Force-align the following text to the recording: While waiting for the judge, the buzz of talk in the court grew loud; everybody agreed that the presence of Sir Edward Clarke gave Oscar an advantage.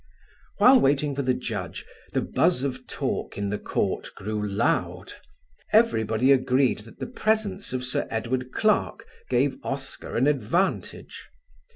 While 0.57 0.79
waiting 0.79 1.13
for 1.13 1.21
the 1.21 1.35
judge, 1.35 1.85
the 2.11 2.23
buzz 2.23 2.63
of 2.63 2.87
talk 2.87 3.37
in 3.37 3.49
the 3.51 3.59
court 3.59 4.09
grew 4.15 4.43
loud; 4.49 5.13
everybody 5.71 6.31
agreed 6.31 6.79
that 6.79 6.97
the 6.97 7.05
presence 7.05 7.71
of 7.71 7.85
Sir 7.85 8.07
Edward 8.09 8.51
Clarke 8.51 9.05
gave 9.29 9.59
Oscar 9.61 10.17
an 10.17 10.25
advantage. 10.25 11.27